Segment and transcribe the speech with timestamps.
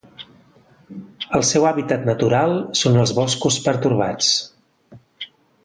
[1.39, 4.33] El seu hàbitat natural són els boscos pertorbats.